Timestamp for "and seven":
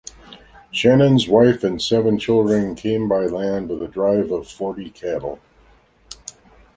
1.63-2.17